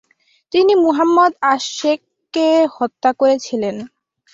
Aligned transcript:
তিনি 0.53 0.73
মোহাম্মদ 0.85 1.31
আশ-শেখকে 1.51 2.47
হত্যা 2.75 3.11
করেছিলেন। 3.13 3.75